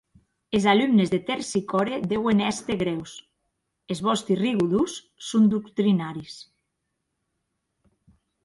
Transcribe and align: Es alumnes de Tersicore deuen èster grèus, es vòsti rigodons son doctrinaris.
Es 0.59 0.63
alumnes 0.71 1.11
de 1.13 1.19
Tersicore 1.27 1.99
deuen 2.13 2.41
èster 2.47 2.79
grèus, 2.81 3.13
es 3.97 4.03
vòsti 4.07 4.41
rigodons 4.41 4.97
son 5.29 5.49
doctrinaris. 5.55 6.43